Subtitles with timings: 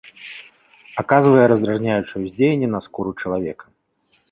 [1.01, 3.65] Аказвае раздражняючае ўздзеянне на скуру чалавека.